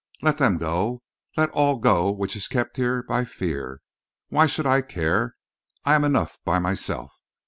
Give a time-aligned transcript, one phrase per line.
[0.23, 1.03] Let them go.
[1.37, 3.81] Let all go which is kept here by fear.
[4.29, 5.35] Why should I care?
[5.85, 7.13] I am enough by myself.